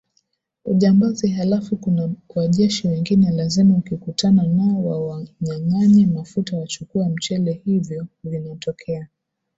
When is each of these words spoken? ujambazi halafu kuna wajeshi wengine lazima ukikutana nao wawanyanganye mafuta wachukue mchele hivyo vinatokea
ujambazi 0.65 1.27
halafu 1.29 1.77
kuna 1.77 2.11
wajeshi 2.35 2.87
wengine 2.87 3.31
lazima 3.31 3.77
ukikutana 3.77 4.43
nao 4.43 4.85
wawanyanganye 4.85 6.05
mafuta 6.07 6.57
wachukue 6.57 7.09
mchele 7.09 7.61
hivyo 7.65 8.07
vinatokea 8.23 9.07